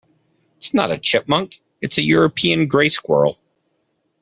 It's 0.57 0.73
not 0.73 0.89
a 0.89 0.97
chipmunk: 0.97 1.61
it's 1.79 1.99
a 1.99 2.03
European 2.03 2.67
grey 2.67 2.89
squirrel. 2.89 3.37